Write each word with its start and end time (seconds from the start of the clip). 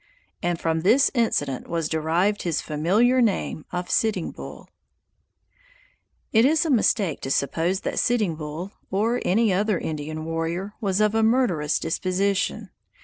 And 0.41 0.59
from 0.59 0.79
this 0.79 1.11
incident 1.13 1.67
was 1.67 1.87
derived 1.87 2.41
his 2.41 2.59
familiar 2.59 3.21
name 3.21 3.65
of 3.71 3.91
Sitting 3.91 4.31
Bull. 4.31 4.67
It 6.33 6.43
is 6.43 6.65
a 6.65 6.71
mistake 6.71 7.21
to 7.21 7.29
suppose 7.29 7.81
that 7.81 7.99
Sitting 7.99 8.35
Bull, 8.35 8.71
or 8.89 9.21
any 9.23 9.53
other 9.53 9.77
Indian 9.77 10.25
warrior, 10.25 10.73
was 10.81 11.01
of 11.01 11.13
a 11.13 11.21
murderous 11.21 11.77
disposition. 11.77 12.71